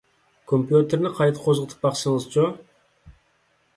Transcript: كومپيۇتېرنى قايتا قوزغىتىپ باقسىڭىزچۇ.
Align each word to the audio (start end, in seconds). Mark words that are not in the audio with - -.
كومپيۇتېرنى 0.51 1.11
قايتا 1.19 1.43
قوزغىتىپ 1.47 1.85
باقسىڭىزچۇ. 1.87 2.47